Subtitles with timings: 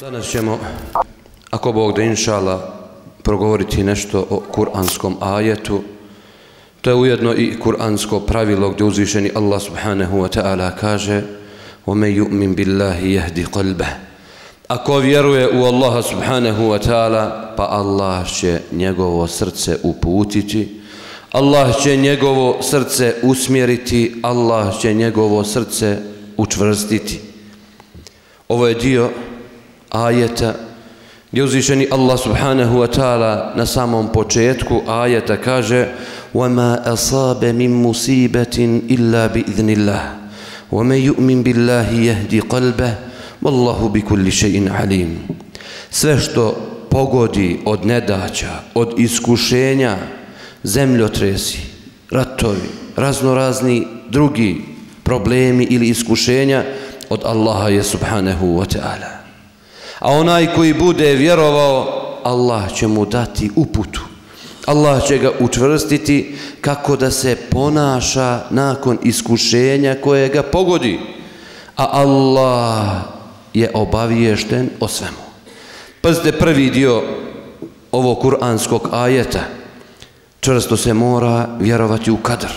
[0.00, 0.58] Danas ćemo,
[1.50, 2.74] ako Bog da inšala,
[3.22, 5.82] progovoriti nešto o kuranskom ajetu.
[6.80, 11.22] To je ujedno i kuransko pravilo gdje uzvišeni Allah subhanahu wa ta'ala kaže
[11.86, 13.90] وَمَنْ يُؤْمِنْ بِاللَّهِ يَهْدِ قَلْبَهِ
[14.68, 20.80] Ako vjeruje u Allaha subhanahu wa ta'ala, pa Allah će njegovo srce uputiti,
[21.32, 25.98] Allah će njegovo srce usmjeriti, Allah će njegovo srce
[26.36, 27.20] učvrstiti.
[28.48, 29.10] Ovo je dio
[29.89, 30.53] ajeta
[31.31, 35.87] gdje uzvišeni Allah subhanahu wa ta'ala na samom početku ajeta kaže
[36.33, 38.57] وَمَا أَصَابَ مِن مُسِيبَةٍ
[38.89, 40.05] إِلَّا بِإِذْنِ اللَّهِ
[40.71, 42.93] وَمَنْ يُؤْمِنْ بِاللَّهِ يَهْدِ قَلْبَهِ
[43.41, 45.09] وَاللَّهُ بِكُلِّ شَيْءٍ عَلِيمٍ
[45.91, 46.57] Sve što
[46.89, 49.97] pogodi od nedaća, od iskušenja,
[50.63, 51.59] zemljotresi,
[52.11, 54.61] ratovi, raznorazni drugi
[55.03, 56.63] problemi ili iskušenja
[57.09, 59.23] od Allaha je subhanahu wa ta'ala.
[59.98, 64.00] A onaj koji bude vjerovao, Allah će mu dati uputu.
[64.66, 71.00] Allah će ga učvrstiti kako da se ponaša nakon iskušenja koje ga pogodi.
[71.76, 72.86] A Allah
[73.54, 75.24] je obaviješten o svemu.
[76.00, 77.02] Pazite prvi dio
[77.92, 79.40] ovog kuranskog ajeta.
[80.40, 82.52] Čvrsto se mora vjerovati u kadr.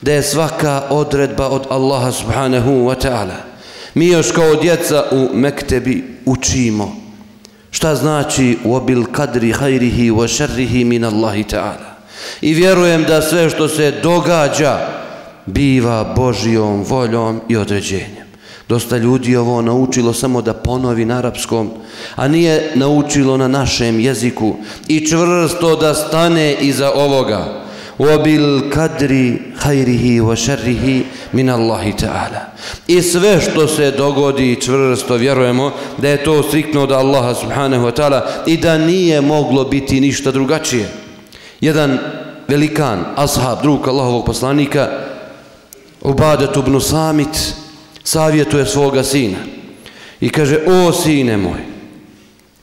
[0.00, 3.51] Da je svaka odredba od Allaha subhanahu wa ta'ala.
[3.94, 7.02] Mi još kao djeca u mektebi učimo
[7.70, 11.92] šta znači wabil kadri hajrihi wa sharrihi min Allahi ta'ala.
[12.40, 14.78] I vjerujem da sve što se događa
[15.46, 18.26] biva Božijom voljom i određenjem.
[18.68, 21.70] Dosta ljudi ovo naučilo samo da ponovi na arapskom,
[22.14, 24.54] a nije naučilo na našem jeziku
[24.88, 27.61] i čvrsto da stane iza ovoga.
[27.98, 32.52] Wabil kadri hayrihi wa sharrihi min Allahi ta'ala.
[32.86, 37.92] I sve što se dogodi čvrsto vjerujemo da je to striktno od Allaha subhanahu wa
[37.92, 40.88] ta'ala i da nije moglo biti ništa drugačije.
[41.60, 41.98] Jedan
[42.48, 44.88] velikan, ashab, drug Allahovog poslanika,
[46.00, 47.54] Ubadat ibn Samit,
[48.04, 49.38] savjetuje svoga sina
[50.20, 51.60] i kaže, o sine moj,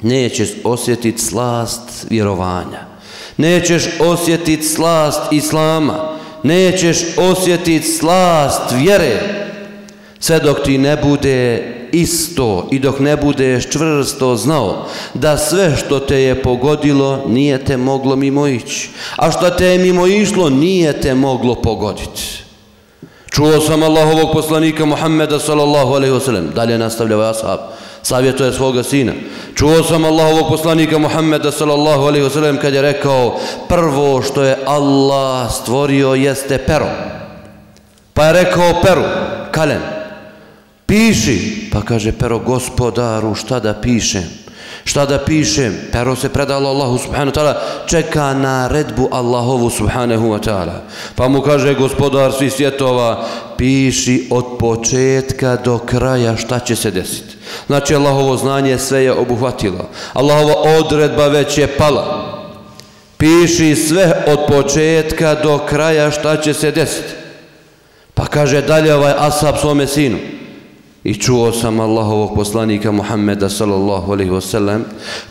[0.01, 2.88] nećeš osjetiti slast vjerovanja,
[3.39, 5.95] nećeš osjetiti slast Islama,
[6.43, 9.19] nećeš osjetiti slast vjere,
[10.19, 15.99] sve dok ti ne bude isto i dok ne budeš čvrsto znao da sve što
[15.99, 21.01] te je pogodilo nije te moglo mimo ići, a što te je mimo išlo nije
[21.01, 22.43] te moglo pogoditi.
[23.31, 27.59] Čuo sam Allahovog poslanika Muhammeda sallallahu alaihi wasallam, dalje nastavlja ovaj ashab,
[28.03, 29.11] savjetuje svoga sina.
[29.55, 35.51] Čuo sam Allahovog poslanika Muhammeda sallallahu alaihi wasallam kad je rekao prvo što je Allah
[35.51, 36.87] stvorio jeste pero.
[38.13, 39.03] Pa je rekao peru,
[39.51, 39.81] kalem,
[40.85, 41.69] piši.
[41.71, 44.23] Pa kaže pero gospodaru šta da pišem?
[44.83, 45.77] Šta da pišem?
[45.91, 47.55] Pero se predalo Allahu subhanahu wa ta'ala,
[47.85, 50.81] čeka na redbu Allahovu subhanahu wa ta'ala.
[51.15, 53.25] Pa mu kaže gospodar svih svjetova,
[53.57, 57.38] piši od početka do kraja šta će se desiti.
[57.67, 59.89] Znači Allahovo znanje sve je obuhvatilo.
[60.13, 62.35] Allahova odredba već je pala.
[63.17, 67.13] Piši sve od početka do kraja šta će se desiti.
[68.13, 70.17] Pa kaže dalje ovaj asab svome sinu.
[71.03, 74.81] I čuo sam Allahovog poslanika Muhammeda sallallahu alaihi wasallam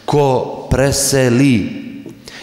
[0.05, 1.89] ko preseli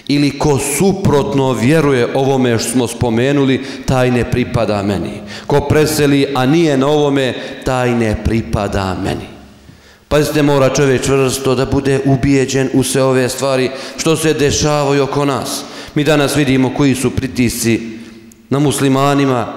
[0.08, 5.22] ili ko suprotno vjeruje ovome što smo spomenuli, taj ne pripada meni.
[5.48, 7.34] Ko preseli, a nije na ovome,
[7.64, 9.35] taj ne pripada meni.
[10.08, 15.26] Pazite, mora čovjek čvrsto da bude ubijeđen u sve ove stvari što se dešavaju oko
[15.26, 15.64] nas.
[15.96, 17.82] Mi danas vidimo koji su pritisci
[18.50, 19.54] na muslimanima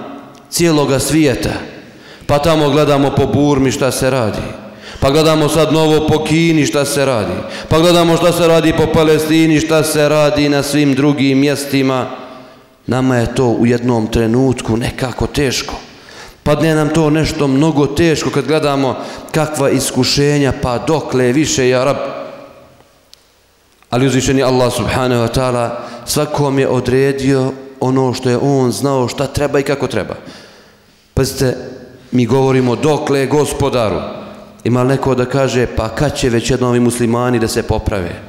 [0.49, 1.53] cijeloga svijeta.
[2.25, 4.41] Pa tamo gledamo po Burmi šta se radi.
[4.99, 7.33] Pa gledamo sad novo po Kini šta se radi.
[7.69, 12.07] Pa gledamo šta se radi po Palestini, šta se radi na svim drugim mjestima.
[12.87, 15.88] Nama je to u jednom trenutku nekako teško.
[16.49, 18.95] Padne nam to nešto mnogo teško kad gledamo
[19.31, 21.97] kakva iskušenja, pa dokle više, ja rab.
[23.89, 25.69] Ali uzvišeni Allah subhanahu wa ta'ala
[26.05, 30.15] svakom je odredio ono što je on znao šta treba i kako treba.
[31.13, 31.57] Pazite,
[32.11, 34.01] mi govorimo dokle gospodaru.
[34.63, 38.21] Ima neko da kaže, pa kad će već jednom i muslimani da se poprave?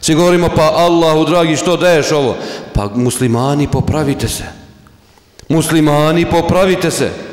[0.00, 2.36] Svi govorimo, pa Allahu dragi, što daješ ovo?
[2.74, 4.44] Pa muslimani, popravite se.
[5.48, 7.27] Muslimani, popravite se.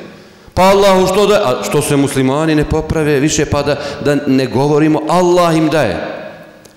[0.56, 1.42] Pa Allahu što daje?
[1.44, 3.75] A što se muslimani ne poprave više, pa da,
[4.06, 5.98] da ne govorimo, Allah im daje.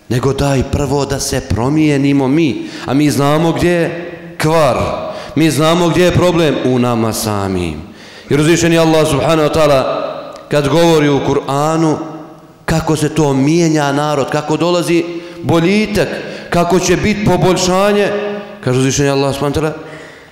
[0.08, 2.68] Nego daj prvo da se promijenimo mi.
[2.86, 4.10] A mi znamo gdje je
[4.42, 4.76] kvar.
[5.34, 7.74] Mi znamo gdje je problem u nama samim.
[8.30, 9.82] I razlišeni Allah subhanahu wa ta'ala
[10.48, 11.96] kad govori u Kur'anu
[12.64, 15.04] kako se to mijenja narod, kako dolazi
[15.42, 16.08] boljitak,
[16.50, 18.08] kako će biti poboljšanje.
[18.64, 19.87] Kaže uzvišenje Allah subhanahu taala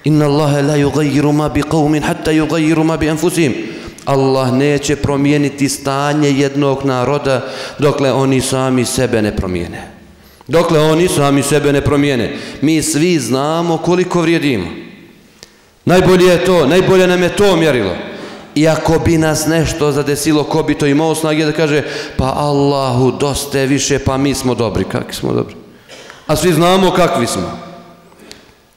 [0.06, 3.54] Inna Allahe la yugayiru ma bi qavmin hatta yugayiru ma bi anfusim.
[4.04, 7.44] Allah neće promijeniti stanje jednog naroda
[7.78, 9.90] dokle oni sami sebe ne promijene.
[10.48, 12.36] Dokle oni sami sebe ne promijene.
[12.60, 14.66] Mi svi znamo koliko vrijedimo.
[15.84, 17.96] Najbolje je to, najbolje nam je to mjerilo.
[18.54, 21.82] I ako bi nas nešto zadesilo, ko bi to imao snage da kaže,
[22.16, 24.84] pa Allahu doste više, pa mi smo dobri.
[24.84, 25.54] Kakvi smo dobri?
[26.26, 27.65] A svi znamo kakvi smo.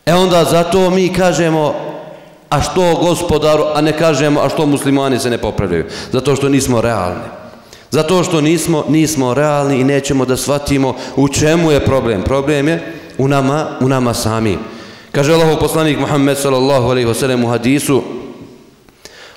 [0.10, 1.76] E onda zato mi kažemo,
[2.50, 5.86] a što gospodaru, a ne kažemo, a što muslimani se ne popravljaju.
[6.12, 7.30] Zato što nismo realni.
[7.92, 12.24] Zato što nismo, nismo realni i nećemo da shvatimo u čemu je problem.
[12.24, 14.58] Problem je u nama, u nama sami.
[15.12, 18.04] Kaže Allahov poslanik Muhammed sallallahu alaihi wasallam u hadisu,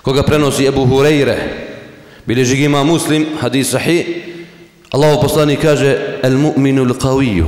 [0.02, 1.36] koga prenosi Ebu Hureyre,
[2.26, 4.06] bilježi ga ima muslim, hadis sahih,
[4.90, 7.46] Allahov poslanik kaže, el mu'minu l'qaviju,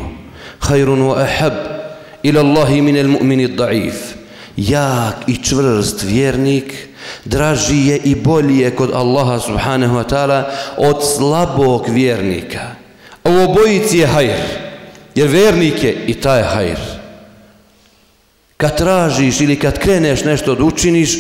[0.61, 1.74] hajrun wa ahab,
[2.25, 4.17] ila Allahi min el mu'mini da'if.
[4.57, 6.89] Jak i čvrst vjernik,
[7.25, 10.45] draži je i bolji je kod Allaha subhanahu wa ta'ala
[10.77, 12.81] od slabog vjernika.
[13.25, 14.41] A u obojici je hajr,
[15.15, 16.79] jer vjernik je i taj hajr.
[18.57, 21.19] Kad tražiš ili kad kreneš nešto da učiniš,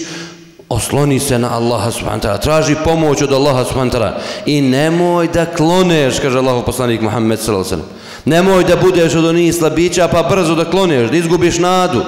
[0.68, 4.12] osloni se na Allaha subhanahu wa ta'ala, traži pomoć od Allaha subhanahu wa ta'ala
[4.46, 9.24] i nemoj da kloneš, kaže Allah poslanik Muhammed sallallahu alaihi wa Nemoj da budeš od
[9.24, 12.02] onih slabića pa brzo da kloneš, da izgubiš nadu.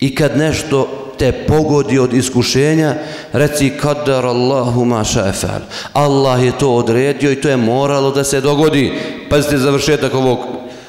[0.00, 0.88] I kad nešto
[1.18, 2.94] te pogodi od iskušenja,
[3.32, 5.60] reci kadar Allahu ma ša'efal.
[5.92, 8.92] Allah je to odredio i to je moralo da se dogodi.
[9.30, 10.38] Pazite završetak ovog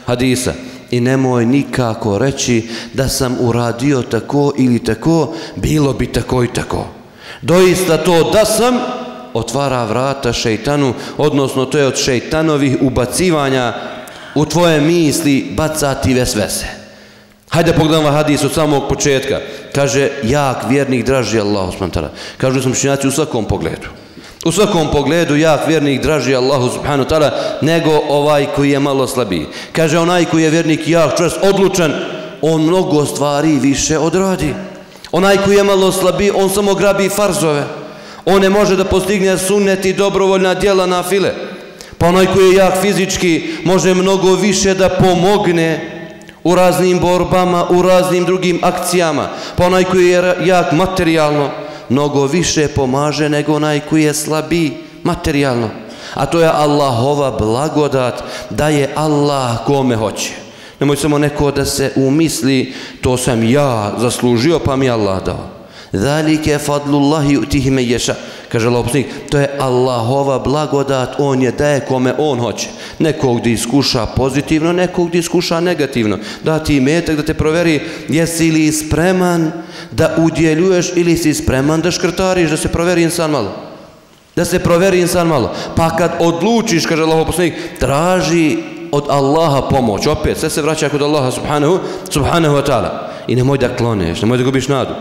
[0.06, 0.54] hadisa.
[0.92, 6.86] I nemoj nikako reći da sam uradio tako ili tako, bilo bi tako i tako.
[7.42, 8.80] Doista to da sam,
[9.34, 13.74] otvara vrata šeitanu, odnosno to je od šeitanovih ubacivanja
[14.36, 16.66] u tvoje misli bacati vesvese.
[17.50, 19.40] Hajde pogledamo ovaj hadis od samog početka.
[19.76, 23.88] Kaže, jak vjernik draži Allah subhanahu Kažu sam šinjaci u svakom pogledu.
[24.46, 27.30] U svakom pogledu jak vjernik draži Allahu subhanahu ta'ala
[27.62, 29.46] nego ovaj koji je malo slabiji.
[29.72, 31.94] Kaže, onaj koji je vjernik jak, čvrst, odlučan,
[32.42, 34.54] on mnogo stvari više odradi.
[35.12, 37.64] Onaj koji je malo slabiji, on samo grabi farzove.
[38.30, 41.32] On ne može da postigne sunnet i dobrovoljna djela na file.
[41.98, 46.00] Pa onaj koji je jak fizički može mnogo više da pomogne
[46.44, 49.28] u raznim borbama, u raznim drugim akcijama.
[49.56, 51.50] Pa onaj koji je jak materijalno
[51.90, 54.74] mnogo više pomaže nego onaj koji je slabi
[55.04, 55.70] materijalno.
[56.14, 60.32] A to je Allahova blagodat da je Allah kome hoće.
[60.80, 65.59] Nemoj samo neko da se umisli to sam ja zaslužio pa mi Allah dao.
[65.94, 68.16] Zalike fadlullahi utihi me ješa.
[68.50, 72.68] Kaže Allah poslanik, to je Allahova blagodat, on je daje kome on hoće.
[73.00, 76.18] Nekog da iskuša pozitivno, nekog da iskuša negativno.
[76.44, 79.52] Da ti metak da te proveri jesi li spreman
[79.92, 83.52] da udjeljuješ ili si spreman da škrtariš, da se proveri insan malo.
[84.36, 85.54] Da se proveri insan malo.
[85.76, 88.58] Pa kad odlučiš, kaže Allah poslanik, traži
[88.92, 90.08] od Allaha pomoć.
[90.08, 92.90] Opet, sve se vraća kod Allaha subhanahu, subhanahu wa ta'ala.
[93.28, 94.94] I nemoj da kloneš, nemoj da gubiš nadu.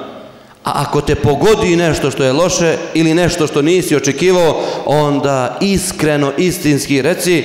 [0.69, 6.32] A ako te pogodi nešto što je loše ili nešto što nisi očekivao, onda iskreno,
[6.38, 7.44] istinski reci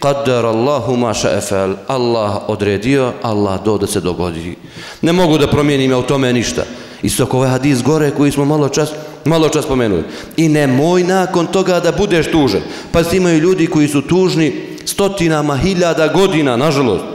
[0.00, 1.74] Qadar Allahu ma efel.
[1.86, 4.56] Allah odredio, Allah do da se dogodi.
[5.02, 6.62] Ne mogu da promijenim u tome ništa.
[7.02, 8.90] Isto ako ovaj hadis gore koji smo malo čas,
[9.24, 10.04] malo čas pomenuli.
[10.36, 12.62] I nemoj nakon toga da budeš tužen.
[12.92, 14.52] Pa imaju ljudi koji su tužni
[14.84, 17.11] stotinama hiljada godina, nažalost.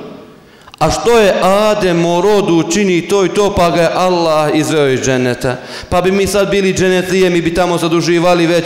[0.79, 4.87] A što je Adem u rodu čini to i to, pa ga je Allah izveo
[4.87, 5.55] iz dženeta.
[5.89, 8.65] Pa bi mi sad bili dženetlije, mi bi tamo sad uživali već.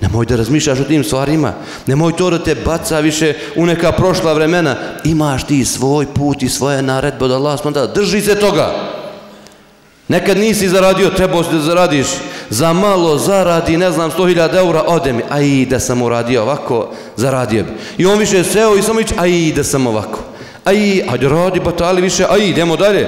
[0.00, 1.52] Nemoj da razmišljaš o tim stvarima.
[1.86, 4.76] Nemoj to da te baca više u neka prošla vremena.
[5.04, 7.60] Imaš ti svoj put i svoje naredbe od Allah.
[7.94, 8.74] Drži se toga.
[10.08, 12.06] Nekad nisi zaradio, trebao si da zaradiš.
[12.50, 15.22] Za malo zaradi, ne znam, 100.000 eura, ode mi.
[15.30, 17.70] Aj, da sam uradio ovako, zaradio bi.
[17.98, 20.27] I on više seo i samo ići, aj, da sam ovako
[20.68, 23.06] aj, ajde radi batali više, aj, idemo dalje.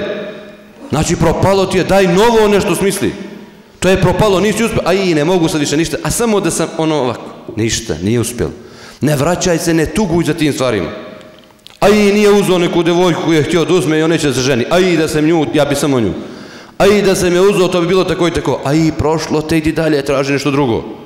[0.89, 3.13] Znači, propalo ti je, daj novo nešto smisli.
[3.79, 6.67] To je propalo, nisi uspio, aj, ne mogu sad više ništa, a samo da sam
[6.77, 7.21] ono ovako.
[7.55, 8.49] Ništa, nije uspio.
[9.01, 10.89] Ne vraćaj se, ne tuguj za tim stvarima.
[11.79, 14.65] Aj, nije uzao neku devojku koju je htio da uzme i on neće se ženi.
[14.69, 16.13] Aj, da sam nju, ja bi samo nju.
[16.77, 18.59] Aj, da sam je uzao, to bi bilo tako i tako.
[18.63, 21.00] Aj, prošlo, te idi dalje, traži nešto drugo.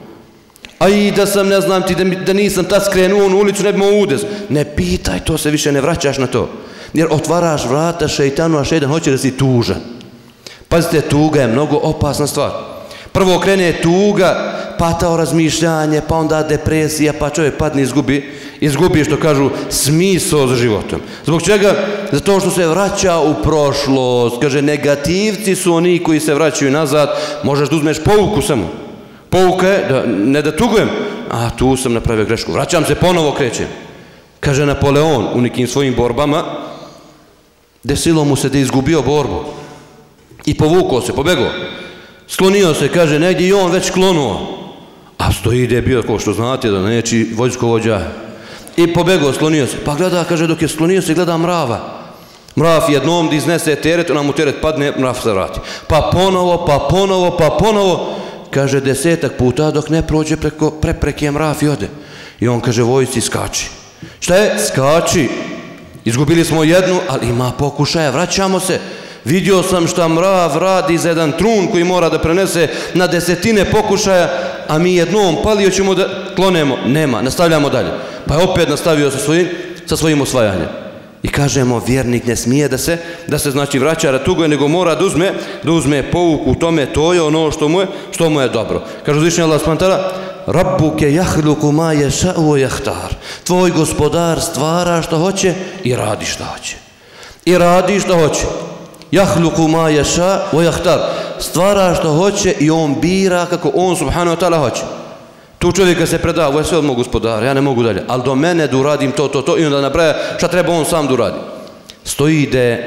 [0.79, 3.71] A i da sam, ne znam ti, da, da nisam tad skrenuo u ulicu, ne
[3.71, 4.21] bi mo udez.
[4.49, 6.49] Ne pitaj, to se više ne vraćaš na to.
[6.93, 9.77] Jer otvaraš vrata šeitanu, a šeitan hoće da si tužan.
[10.67, 12.51] Pazite, tuga je mnogo opasna stvar.
[13.11, 19.17] Prvo krene tuga pa patao razmišljanje, pa onda depresija, pa čovjek padne izgubi, izgubi što
[19.17, 21.01] kažu smisao za životom.
[21.25, 21.75] Zbog čega?
[22.11, 24.35] Zato što se vraća u prošlost.
[24.41, 27.17] Kaže, negativci su oni koji se vraćaju nazad.
[27.43, 28.84] Možeš da uzmeš pouku samo
[29.35, 30.89] pouka je, da, ne da tugujem,
[31.31, 32.53] a tu sam napravio grešku.
[32.53, 33.67] Vraćam se, ponovo krećem.
[34.39, 36.43] Kaže Napoleon u nekim svojim borbama,
[37.83, 39.43] desilo mu se da je izgubio borbu.
[40.45, 41.49] I povukao se, pobegao.
[42.27, 44.61] Sklonio se, kaže, negdje i on već klonuo.
[45.17, 48.01] A stoji gdje je bio, ko što znate, da neći vojsko vođa.
[48.77, 49.77] I pobegao, sklonio se.
[49.85, 51.79] Pa gleda, kaže, dok je sklonio se, gleda mrava.
[52.57, 55.59] Mrav jednom da iznese teret, ona mu teret padne, mrav se vrati.
[55.87, 58.15] Pa ponovo, pa ponovo, pa ponovo.
[58.55, 61.89] Kaže, desetak puta dok ne prođe preko prepreke mrav i ode.
[62.39, 63.67] I on kaže, vojci, skači.
[64.19, 64.55] Šta je?
[64.67, 65.29] Skači.
[66.05, 68.79] Izgubili smo jednu, ali ima pokušaja, vraćamo se.
[69.25, 74.29] Vidio sam šta mrav radi za jedan trun koji mora da prenese na desetine pokušaja,
[74.67, 76.77] a mi jednom palio ćemo da klonemo.
[76.85, 77.91] Nema, nastavljamo dalje.
[78.27, 79.47] Pa je opet nastavio sa svojim,
[79.85, 80.84] sa svojim osvajanjem.
[81.25, 85.05] I kažemo, vjernik ne smije da se, da se znači vraća ratuguje, nego mora da
[85.05, 88.49] uzme, da uzme povuku u tome, to je ono što mu je, što mu je
[88.49, 88.81] dobro.
[89.05, 90.11] Kaže uzvišnji Allah spantara,
[90.47, 93.15] Rabbuke jahluku ma ješa'u jahtar.
[93.43, 95.53] Tvoj gospodar stvara što hoće
[95.83, 96.75] i radi što hoće.
[97.45, 98.45] I radi što hoće.
[99.11, 100.99] Jahluku ma ješa o jahtar.
[101.39, 104.81] Stvara što hoće i on bira kako on subhanahu wa ta'ala hoće.
[105.65, 108.03] Tu čovjeka se preda, ovo je sve od mog gospodara, ja ne mogu dalje.
[108.07, 111.07] Ali do mene da uradim to, to, to i onda nabraja šta treba on sam
[111.07, 111.37] da uradi.
[112.03, 112.77] Stoji da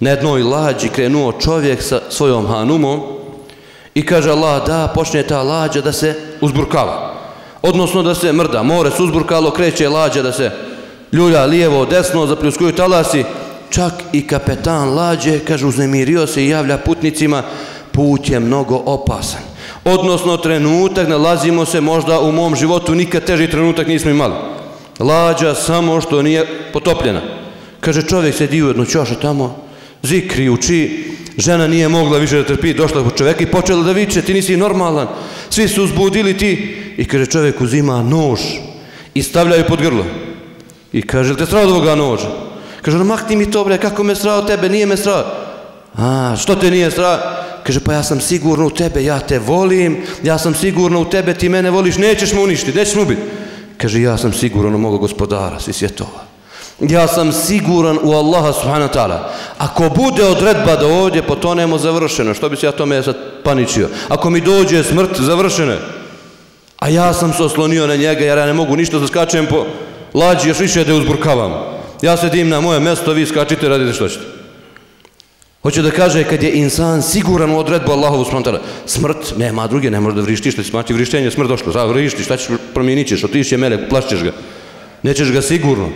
[0.00, 3.00] na jednoj lađi krenuo čovjek sa svojom hanumom
[3.94, 7.14] i kaže Allah da počne ta lađa da se uzburkava.
[7.62, 10.50] Odnosno da se mrda, more se uzburkalo, kreće lađa da se
[11.12, 13.24] ljulja lijevo, desno, zapljuskuju talasi,
[13.70, 17.42] čak i kapetan lađe, kaže, uznemirio se i javlja putnicima,
[17.92, 19.49] put je mnogo opasan.
[19.90, 24.34] Odnosno, trenutak, nalazimo se možda u mom životu, nikad teži trenutak nismo imali.
[24.98, 27.20] Lađa samo što nije potopljena.
[27.80, 29.56] Kaže, čovjek sedi u jednu čošu tamo,
[30.02, 34.22] zikri, uči, žena nije mogla više da trpi, došla po čovjeka i počela da viče,
[34.22, 35.08] ti nisi normalan,
[35.50, 36.76] svi su uzbudili ti.
[36.96, 38.40] I kaže, čovjek uzima nož
[39.14, 40.04] i stavlja stavljaju pod grlo.
[40.92, 42.28] I kaže, te strao dvoga ovoga noža?
[42.82, 45.24] Kaže, no makni mi to bre, kako me strao tebe, nije me strao.
[45.96, 47.18] A, što te nije strao?
[47.62, 51.34] Kaže, pa ja sam sigurno u tebe, ja te volim, ja sam sigurno u tebe,
[51.34, 53.22] ti mene voliš, nećeš me uništiti, nećeš mu biti.
[53.76, 56.30] Kaže, ja sam siguran u moga gospodara, svi svjetova.
[56.80, 59.18] Ja sam siguran u Allaha subhanahu wa ta'ala.
[59.58, 63.88] Ako bude odredba da ovdje potonemo završeno, što bi se ja tome sad paničio?
[64.08, 65.76] Ako mi dođe smrt, završeno
[66.80, 69.66] A ja sam se oslonio na njega jer ja ne mogu ništa da skačem po
[70.14, 71.52] lađi, još više da je uzburkavam.
[72.02, 74.39] Ja sedim na moje mesto, vi skačite, radite što ćete.
[75.62, 80.00] Hoće da kaže, kad je insan siguran u odredbu Allahovu smrtara, smrt nema druge, ne
[80.00, 83.52] može da vrištiš, da mati vrištenje, smrt došlo, za vrištiš, šta ćeš, promijenit ćeš, otiš
[83.52, 84.32] je melek, plašćeš ga.
[85.02, 85.88] Nećeš ga sigurno.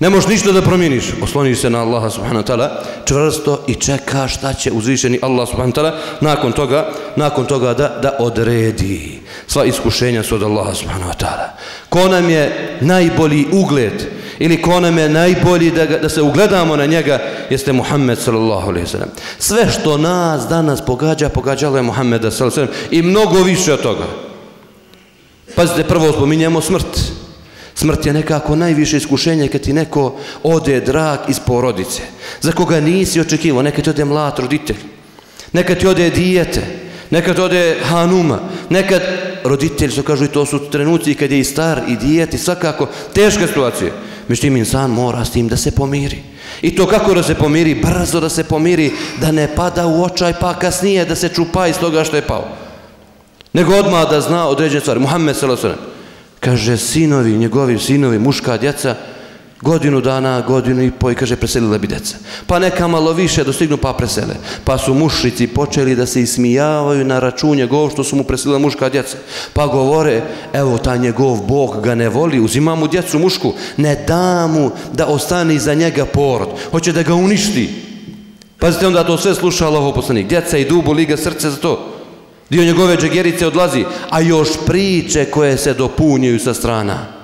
[0.00, 1.04] Ne možeš ništa da promijeniš.
[1.22, 2.68] Osloniš se na Allaha subhanahu wa ta'ala
[3.04, 7.88] čvrsto i čeka šta će uzvišeni Allah subhanahu wa ta'ala nakon toga, nakon toga da,
[8.02, 9.20] da odredi.
[9.46, 11.48] Sva iskušenja su od Allaha subhanahu wa ta'ala.
[11.88, 14.06] Ko nam je najbolji ugled
[14.38, 18.70] ili ko nam je najbolji da, ga, da se ugledamo na njega jeste Muhammed sallallahu
[18.70, 19.08] alaihi sallam.
[19.38, 23.82] Sve što nas danas pogađa, pogađalo je Muhammed sallallahu alaihi sallam i mnogo više od
[23.82, 24.04] toga.
[25.54, 27.00] Pazite, prvo spominjemo smrt.
[27.74, 32.02] Smrt je nekako najviše iskušenje kad ti neko ode drag iz porodice,
[32.40, 34.76] za koga nisi očekivao, neka ti ode mlad roditelj,
[35.52, 36.62] neka ti ode dijete,
[37.10, 38.38] nekad ode hanuma,
[38.70, 39.02] nekad
[39.44, 43.46] roditelj, što kažu i to su trenuci kad je i star i dijete, svakako teška
[43.46, 43.90] situacija.
[44.28, 46.22] Međutim, insan mora s tim da se pomiri.
[46.62, 47.74] I to kako da se pomiri?
[47.74, 51.78] Brzo da se pomiri, da ne pada u očaj, pa kasnije da se čupa iz
[51.78, 52.48] toga što je pao.
[53.52, 55.00] Nego odmah da zna određene stvari.
[55.00, 55.74] Muhammed s.a.v.
[56.40, 58.94] kaže, sinovi, njegovi sinovi, muška djeca,
[59.60, 62.16] godinu dana, godinu i po i kaže preselila bi deca.
[62.46, 64.34] Pa neka malo više dostignu pa presele.
[64.64, 68.88] Pa su mušrici počeli da se ismijavaju na račun njegov što su mu preselila muška
[68.88, 69.16] djeca.
[69.52, 70.22] Pa govore,
[70.52, 75.06] evo ta njegov Bog ga ne voli, uzima mu djecu mušku, ne da mu da
[75.06, 76.48] ostane iza njega porod.
[76.70, 77.82] Hoće da ga uništi.
[78.58, 80.28] Pazite onda to sve sluša Allah poslanik.
[80.28, 81.92] Djeca i dubu liga srce za to.
[82.50, 87.15] Dio njegove džegerice odlazi, a još priče koje se dopunjuju sa strana.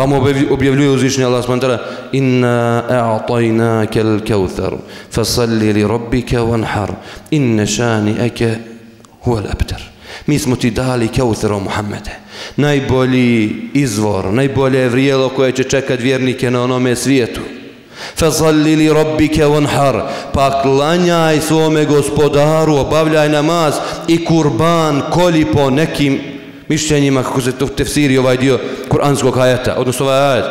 [0.00, 0.16] Pa mu
[0.50, 1.78] objavljuje uzvišnji Allah s.w.t.
[2.12, 4.72] Inna a'tajna kel kevthar,
[5.12, 6.94] fasalli li rabbike vanhar,
[7.30, 8.54] inne šani eke
[9.20, 9.82] huel abtar.
[10.26, 12.16] Mi smo ti dali kevthar Muhammede.
[12.56, 17.40] Najbolji izvor, najbolje vrijelo koje će čekat vjernike na onome svijetu.
[18.16, 20.02] Fazalli li rabbike vanhar.
[20.32, 23.74] Pa klanjaj svome gospodaru, obavljaj namaz
[24.08, 26.39] i kurban koli po nekim
[26.70, 28.58] mišljenjima kako se to tefsiri ovaj dio
[28.88, 30.44] kuranskog ajeta, odnosno ovaj ajet.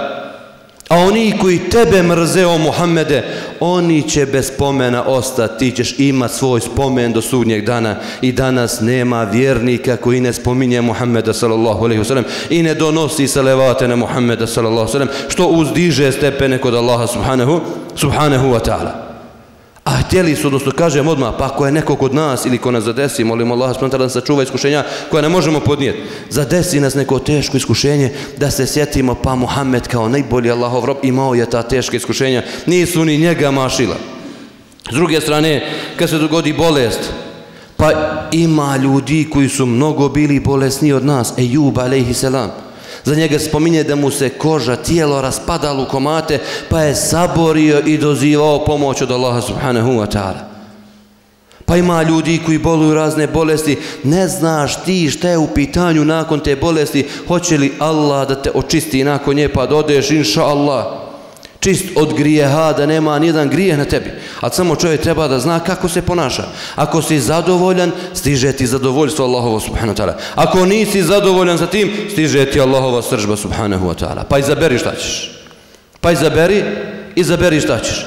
[0.89, 3.23] A oni koji tebe mrze o Muhammede,
[3.59, 8.81] oni će bez spomena ostati, ti ćeš imat svoj spomen do sudnjeg dana i danas
[8.81, 14.47] nema vjernika koji ne spominje Muhammeda sallallahu alaihi wasallam i ne donosi salevate na Muhammeda
[14.47, 17.61] sallallahu alaihi wasallam što uzdiže stepene kod Allaha subhanahu,
[17.95, 19.08] subhanahu wa ta'ala.
[19.89, 22.83] A htjeli su, odnosno kažem odmah, pa ako je neko kod nas ili ko nas
[22.83, 23.97] zadesi, molimo Allah s.w.t.
[23.97, 25.99] da sačuva iskušenja koja ne možemo podnijeti.
[26.29, 31.35] Zadesi nas neko teško iskušenje da se sjetimo pa Muhammed kao najbolji Allahov rob imao
[31.35, 32.43] je ta teška iskušenja.
[32.65, 33.95] Nisu ni njega mašila.
[34.91, 35.65] S druge strane,
[35.95, 36.99] kad se dogodi bolest,
[37.77, 37.91] pa
[38.31, 42.68] ima ljudi koji su mnogo bili bolesni od nas, Ejub alaihi selam.
[43.03, 46.39] Za njega spominje da mu se koža, tijelo raspadalo u komate,
[46.69, 50.49] pa je saborio i dozivao pomoć od Allaha subhanahu wa ta'ala.
[51.65, 56.39] Pa ima ljudi koji boluju razne bolesti, ne znaš ti šta je u pitanju nakon
[56.39, 61.09] te bolesti, hoće li Allah da te očisti nakon nje pa odeš inša Allah
[61.59, 64.11] čist od grijeha, da nema nijedan grijeh na tebi.
[64.41, 66.43] A samo čovjek treba da zna kako se ponaša.
[66.75, 70.13] Ako si zadovoljan, stiže ti zadovoljstvo Allahovo subhanahu wa ta'ala.
[70.35, 74.23] Ako nisi zadovoljan sa tim, stiže ti Allahova sržba subhanahu wa ta'ala.
[74.29, 75.31] Pa izaberi šta ćeš.
[76.01, 76.63] Pa izaberi,
[77.15, 78.05] izaberi šta ćeš.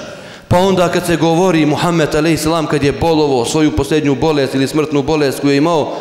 [0.48, 2.46] Pa onda kad se govori Muhammed a.s.
[2.70, 5.96] kad je bolovo svoju posljednju bolest ili smrtnu bolest koju je imao,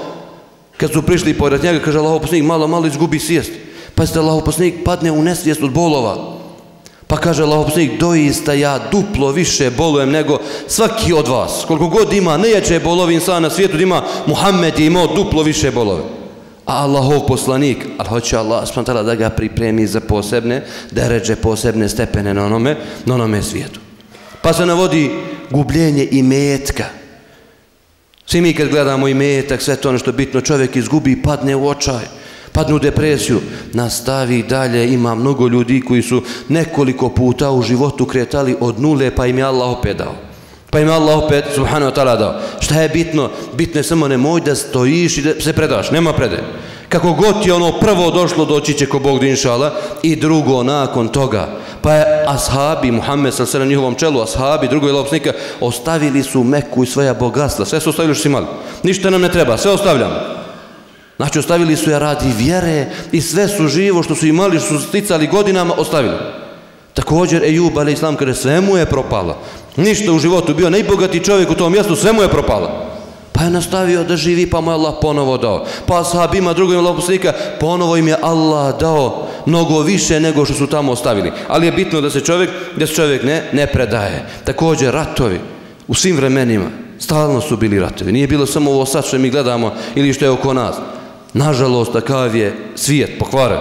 [0.78, 3.52] kad su prišli pored njega, kaže Allahov poslanik, malo, malo izgubi svijest.
[3.96, 6.41] Pa Allahov poslanik padne u nesvijest od bolova.
[7.12, 11.66] Pa kaže Allah poslanik, doista ja duplo više bolujem nego svaki od vas.
[11.68, 16.04] Koliko god ima nejače bolovi insana na svijetu, ima Muhammed je imao duplo više bolove.
[16.66, 21.90] A Allahov poslanik, ali hoće Allah spantala da ga pripremi za posebne, da ređe posebne
[21.90, 23.80] stepene na onome, na onome svijetu.
[24.42, 25.12] Pa se navodi
[25.50, 26.86] gubljenje i metka.
[28.26, 31.56] Svi mi kad gledamo i metak, sve to ono što bitno, čovjek izgubi, i padne
[31.56, 32.21] u očaj
[32.52, 33.40] padnu u depresiju,
[33.74, 39.26] nastavi dalje, ima mnogo ljudi koji su nekoliko puta u životu kretali od nule, pa
[39.26, 40.16] im je Allah opet dao.
[40.70, 42.40] Pa im je Allah opet, subhanahu wa ta'ala, dao.
[42.60, 43.30] Šta je bitno?
[43.54, 46.44] Bitno je samo nemoj da stojiš i da se predaš, nema prede.
[46.90, 51.08] Kako god ti ono prvo došlo, doći će ko Bog da inšala, i drugo nakon
[51.08, 51.48] toga.
[51.82, 56.84] Pa je ashabi, Muhammed sa sve njihovom čelu, ashabi, drugo je lopsnika, ostavili su Meku
[56.84, 57.66] i svoja bogatstva.
[57.66, 58.46] Sve su ostavili što si imali.
[58.84, 60.41] Ništa nam ne treba, sve ostavljamo.
[61.18, 64.88] Znači, ostavili su je radi vjere i sve su živo što su imali, što su
[64.88, 66.16] sticali godinama, ostavili.
[66.94, 69.38] Također, Ejub, ali islam, kada sve mu je propala.
[69.76, 72.92] Ništa u životu, bio najbogati čovjek u tom mjestu, sve mu je propala.
[73.32, 75.66] Pa je nastavio da živi, pa mu je Allah ponovo dao.
[75.86, 80.68] Pa sahabima, drugim Allah poslika, ponovo im je Allah dao mnogo više nego što su
[80.68, 81.32] tamo ostavili.
[81.48, 84.26] Ali je bitno da se čovjek, da se čovjek ne, ne predaje.
[84.44, 85.40] Također, ratovi
[85.88, 86.66] u svim vremenima,
[87.00, 88.12] stalno su bili ratovi.
[88.12, 90.76] Nije bilo samo ovo sad što mi gledamo ili što je oko nas.
[91.34, 93.60] Nažalost, takav je svijet pokvaren.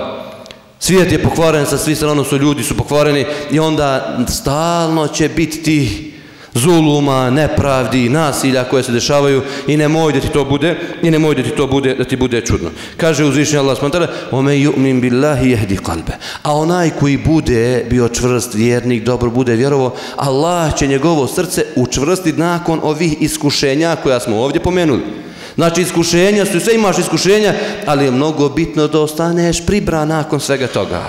[0.78, 5.62] Svijet je pokvaren, sa svi strano su ljudi su pokvareni i onda stalno će biti
[5.62, 6.12] ti
[6.54, 11.18] zuluma, nepravdi, nasilja koje se dešavaju i ne moj da ti to bude i ne
[11.18, 12.70] moj da ti to bude da ti bude čudno.
[12.96, 16.12] Kaže uzvišnji Allah smantara Ome yu'min billahi jehdi kalbe.
[16.42, 22.38] A onaj koji bude bio čvrst, vjernik, dobro bude vjerovo, Allah će njegovo srce učvrstiti
[22.38, 25.29] nakon ovih iskušenja koja smo ovdje pomenuli.
[25.60, 27.54] Znači iskušenja su, sve imaš iskušenja,
[27.86, 31.02] ali je mnogo bitno da ostaneš pribran nakon svega toga.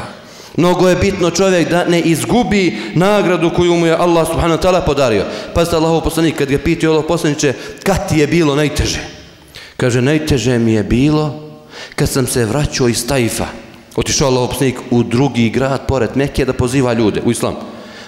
[0.58, 4.86] Mnogo je bitno čovjek da ne izgubi nagradu koju mu je Allah subhanahu wa ta'ala
[4.86, 5.24] podario.
[5.54, 9.00] Pa ste Allahov poslanik, kad ga pitao Allah poslaniče, kad ti je bilo najteže?
[9.78, 11.40] Kaže, najteže mi je bilo
[11.96, 13.48] kad sam se vraćao iz Tajfa.
[13.96, 17.56] Otišao Allah poslanik u drugi grad pored Mekije da poziva ljude u islam.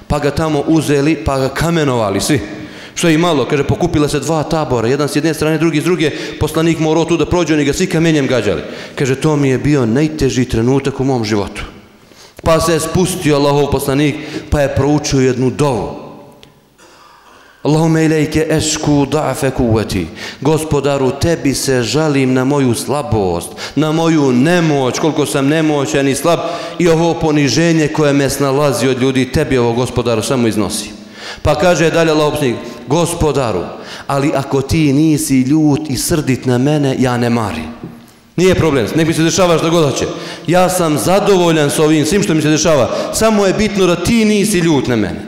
[0.08, 2.63] Pa ga tamo uzeli, pa ga kamenovali svi.
[2.96, 5.84] Što je i malo, kaže, pokupila se dva tabora, jedan s jedne strane, drugi s
[5.84, 8.62] druge, poslanik morao tu da prođe, oni ga svi kamenjem gađali.
[8.96, 11.64] Kaže, to mi je bio najteži trenutak u mom životu.
[12.44, 14.16] Pa se je spustio Allahov poslanik,
[14.50, 16.04] pa je proučio jednu dovu.
[17.64, 20.08] Allahume ilajke esku da'fe kuvati.
[20.42, 26.40] Gospodaru, tebi se žalim na moju slabost, na moju nemoć, koliko sam nemoćan i slab,
[26.80, 31.03] i ovo poniženje koje me snalazi od ljudi, tebi ovo gospodaru samo iznosi.
[31.42, 32.34] Pa kaže dalje Allah
[32.88, 33.64] gospodaru,
[34.08, 37.68] ali ako ti nisi ljut i srdit na mene, ja ne marim.
[38.36, 40.06] Nije problem, nek mi se dešava što god hoće.
[40.48, 42.90] Ja sam zadovoljan s ovim svim što mi se dešava.
[43.14, 45.26] Samo je bitno da ti nisi ljut na mene.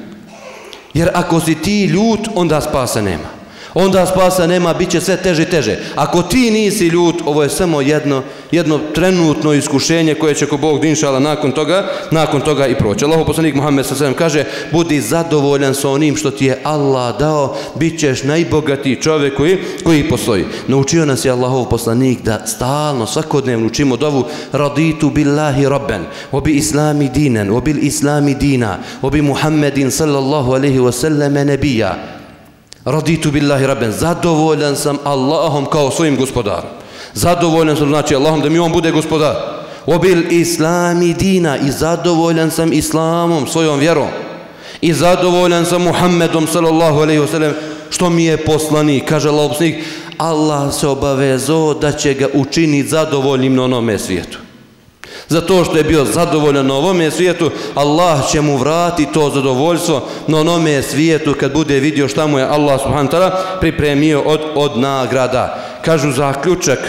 [0.94, 3.35] Jer ako si ti ljut, onda spasa nema
[3.76, 5.78] onda spasa nema, bit će sve teže i teže.
[5.96, 10.82] Ako ti nisi ljut, ovo je samo jedno, jedno trenutno iskušenje koje će ko Bog
[10.82, 13.06] dinšala nakon toga, nakon toga i proći.
[13.06, 18.00] Allah poslanik Muhammed sa kaže, budi zadovoljan sa onim što ti je Allah dao, bit
[18.00, 20.46] ćeš najbogatiji čovjek koji, koji postoji.
[20.68, 27.10] Naučio nas je Allahov poslanik da stalno, svakodnevno učimo dovu raditu billahi rabben, obi islami
[27.10, 32.15] dinen, obi islami dina, obi Muhammedin sallallahu alaihi wasallam nebija.
[32.86, 36.70] Raditu billahi rabben, zadovoljan sam Allahom kao svojim gospodarom.
[37.14, 39.36] Zadovoljan sam znači Allahom da mi on bude gospodar.
[39.86, 44.08] Obil islami dina i zadovoljan sam islamom, svojom vjerom.
[44.82, 47.54] I zadovoljan sam Muhammedom sallallahu alaihi wa sallam
[47.90, 49.00] što mi je poslani.
[49.00, 49.52] Kaže Allah
[50.18, 54.45] Allah se obavezao da će ga učiniti zadovoljnim na onome svijetu.
[55.30, 60.40] Zato što je bio zadovoljan na ovome svijetu, Allah će mu vrati to zadovoljstvo na
[60.40, 65.60] onome svijetu kad bude vidio šta mu je Allah subhanahu ta'ala pripremio od, od nagrada.
[65.82, 66.80] Kažu zaključak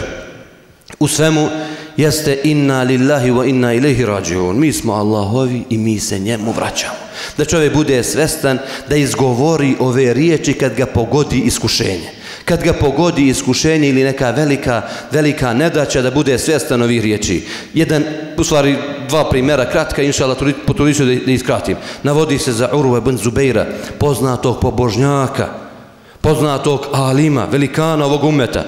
[0.99, 1.49] u svemu
[1.97, 4.61] jeste inna lillahi wa inna ilaihi rađiun.
[4.61, 7.06] Mi smo Allahovi i mi se njemu vraćamo.
[7.37, 13.29] Da čovjek bude svestan da izgovori ove riječi kad ga pogodi iskušenje kad ga pogodi
[13.29, 17.47] iskušenje ili neka velika, velika nedaća da bude svjestan ovih riječi.
[17.75, 18.05] Jedan,
[18.37, 18.77] u stvari,
[19.09, 21.77] dva primjera, kratka, inša Allah, potrudiću da, da iskratim.
[22.03, 23.67] Navodi se za Urve ibn Zubeira,
[23.99, 25.49] poznatog pobožnjaka,
[26.21, 28.65] poznatog alima, velikana ovog umeta.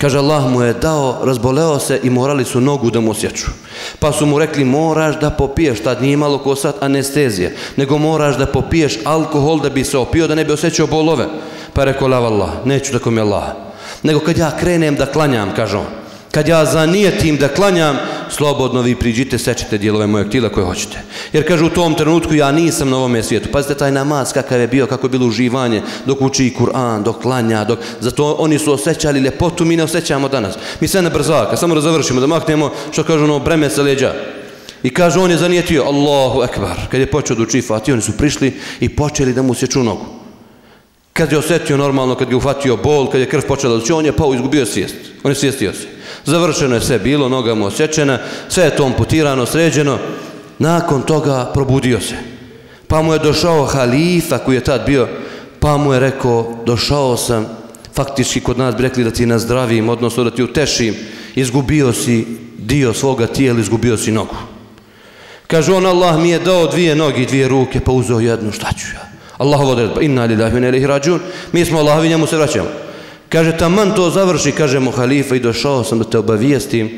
[0.00, 3.46] Kaže, Allah mu je dao, razboleo se i morali su nogu da mu osjeću.
[3.98, 8.38] Pa su mu rekli, moraš da popiješ, tad nije imalo ko sad anestezije, nego moraš
[8.38, 11.26] da popiješ alkohol da bi se opio, da ne bi osjećao bolove.
[11.72, 13.44] Pa rekao, lav Allah, neću tako mi Allah.
[14.02, 15.99] Nego kad ja krenem da klanjam, kaže on,
[16.30, 17.98] kad ja zanijetim da klanjam,
[18.30, 20.98] slobodno vi priđite, sečite dijelove mojeg tila koje hoćete.
[21.32, 23.48] Jer kaže, u tom trenutku ja nisam na ovome svijetu.
[23.52, 27.64] Pazite taj namaz kakav je bio, kako je bilo uživanje, dok uči Kur'an, dok klanja,
[27.64, 27.78] dok...
[28.00, 30.54] Zato oni su osjećali ljepotu, mi ne osjećamo danas.
[30.80, 34.14] Mi sve ne brzaka, samo da završimo, da mahnemo, što kažu ono, breme sa leđa.
[34.82, 36.76] I kaže, on je zanijetio, Allahu ekbar.
[36.90, 40.06] Kad je počeo da uči Fatih, oni su prišli i počeli da mu sječu nogu.
[41.12, 44.12] Kad je osjetio normalno, kad je uhvatio bol, kad je krv počela da on je
[44.12, 44.94] pao, izgubio svijest.
[45.22, 45.99] On je svijestio se.
[46.30, 49.98] Završeno je sve bilo, noga mu osjećena, sve je to amputirano, sređeno.
[50.58, 52.14] Nakon toga probudio se.
[52.86, 55.08] Pa mu je došao halifa koji je tad bio,
[55.60, 57.46] pa mu je rekao, došao sam,
[57.94, 60.94] faktički kod nas bi rekli da ti nazdravim, odnosno da ti utešim,
[61.34, 62.26] izgubio si
[62.58, 64.36] dio svoga tijela, izgubio si nogu.
[65.46, 68.72] Kaže on, Allah mi je dao dvije noge i dvije ruke, pa uzeo jednu, šta
[68.78, 69.02] ću ja?
[69.38, 71.20] Allahova odredba, inna lillahi inna ilaihi rađun,
[71.52, 72.89] mi smo Allahovi, njemu se vraćamo.
[73.30, 76.90] Kaže, taman to završi, kaže mu halifa, i došao sam da te obavijestim,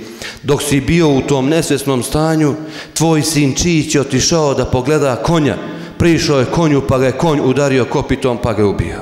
[0.42, 2.54] dok si bio u tom nesvjesnom stanju,
[2.94, 5.56] tvoj sin Čić je otišao da pogleda konja,
[5.98, 9.00] prišao je konju, pa ga je konj udario kopitom, pa ga je ubio.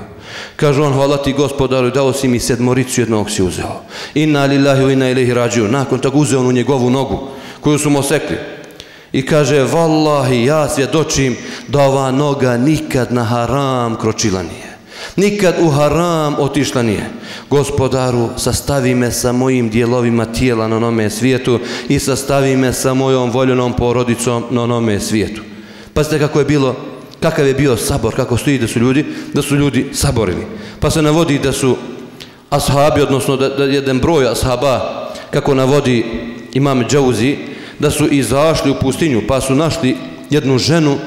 [0.57, 3.83] Kaže on, hvala ti gospodaru, dao si mi sedmoricu jednog si uzeo.
[4.15, 7.29] Inna lillahi inna ilaihi rađun, nakon toga uzeo onu njegovu nogu,
[7.61, 8.37] koju su mu osekli.
[9.13, 11.37] I kaže, vallahi, ja svjedočim
[11.69, 14.70] da ova noga nikad na haram kročila nije.
[15.17, 17.11] Nikad u haram otišla nije.
[17.51, 23.31] Gospodaru, sastavi me sa mojim dijelovima tijela na onome svijetu i sastavi me sa mojom
[23.31, 25.43] voljenom porodicom na onome svijetu.
[25.95, 26.77] Pazite kako je bilo,
[27.21, 30.47] kakav je bio sabor, kako stoji da su ljudi, da su ljudi saborili.
[30.81, 31.77] Pa se navodi da su
[32.51, 36.05] ashabi, odnosno da, da jedan broj ashaba, kako navodi
[36.53, 37.37] imam Džauzi,
[37.79, 39.97] da su izašli u pustinju pa su našli
[40.31, 40.99] jednu ženu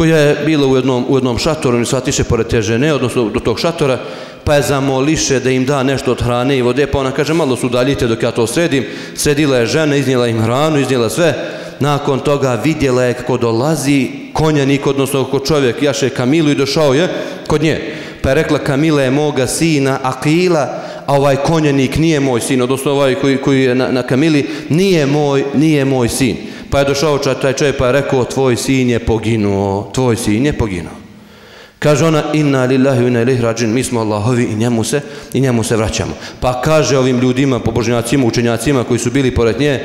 [0.00, 3.40] koja je bila u jednom, u jednom šatoru i svatiše pored te žene, odnosno do
[3.40, 3.98] tog šatora,
[4.44, 7.56] pa je zamoliše da im da nešto od hrane i vode, pa ona kaže malo
[7.56, 11.34] su daljite dok ja to sredim, sredila je žena, iznijela im hranu, iznijela sve,
[11.80, 17.08] nakon toga vidjela je kako dolazi konjanik, odnosno kako čovjek jaše Kamilu i došao je
[17.46, 22.40] kod nje, pa je rekla Kamila je moga sina Akila, a ovaj konjanik nije moj
[22.40, 26.36] sin, odnosno ovaj koji, koji je na, na kamili, nije moj, nije moj sin.
[26.70, 30.46] Pa je došao ča, taj čovjek pa je rekao, tvoj sin je poginuo, tvoj sin
[30.46, 30.92] je poginuo.
[31.80, 35.00] Kaže ona, inna lillahi inna ilaihi rađin, mi smo Allahovi i njemu se,
[35.32, 36.12] i njemu se vraćamo.
[36.40, 39.80] Pa kaže ovim ljudima, pobožnjacima, učenjacima koji su bili pored nje,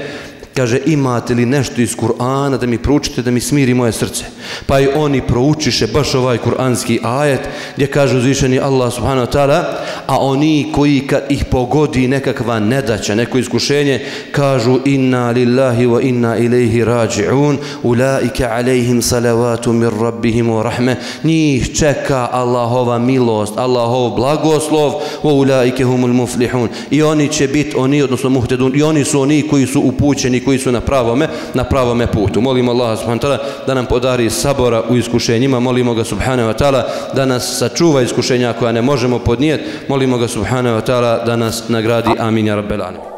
[0.56, 4.24] kaže imate li nešto iz Kur'ana da mi proučite da mi smiri moje srce?
[4.66, 7.40] Pa i oni proučiše baš ovaj kur'anski ajet
[7.76, 9.64] gdje kaže uzvišeni Allah subhanahu wa ta'ala
[10.08, 16.38] a oni koji kad ih pogodi nekakva nedaća neko iskušenje kažu inna lillahi wa inna
[16.38, 20.96] ilaihi rađi'un ulaike alaihim salavatu mir rabbihim wa rahme.
[21.24, 26.70] Njih čeka Allahova milost Allahov blagoslov wa ulaike humul muflihun.
[26.92, 30.60] I oni će biti oni odnosno muhtedun i oni su oni koji su upućeni koji
[30.60, 32.42] su na pravome na pravome putu.
[32.42, 35.60] Molimo Allaha subhanahu wa ta'ala da nam podari sabora u iskušenjima.
[35.60, 40.28] Molimo ga subhanahu wa ta'ala da nas sačuva iskušenja koja ne možemo podnijeti molimo ga
[40.28, 42.10] subhanahu wa ta'ala da nas nagradi.
[42.20, 43.15] Amin ya rabbel alamin.